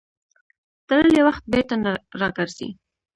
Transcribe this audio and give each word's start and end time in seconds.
تللی 0.87 1.21
وخت 1.27 1.43
بېرته 1.53 1.75
نه 1.83 1.91
راګرځي. 2.21 2.67